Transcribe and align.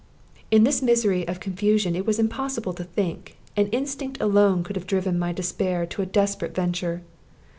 In 0.49 0.63
this 0.63 0.81
misery 0.81 1.27
of 1.27 1.39
confusion 1.39 1.95
it 1.95 2.07
was 2.07 2.17
impossible 2.17 2.73
to 2.73 2.83
think, 2.83 3.37
and 3.55 3.69
instinct 3.71 4.19
alone 4.19 4.63
could 4.63 4.75
have 4.75 4.87
driven 4.87 5.19
my 5.19 5.31
despair 5.31 5.85
to 5.85 6.01
a 6.01 6.07
desperate 6.07 6.55
venture. 6.55 7.03